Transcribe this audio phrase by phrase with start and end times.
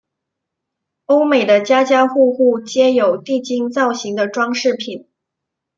[1.05, 5.07] 欧美的家家户户皆有地精造型的装饰品。